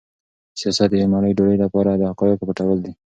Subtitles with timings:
[0.59, 2.93] سیاست د یوې مړۍ ډوډۍ لپاره د حقایقو پټول دي.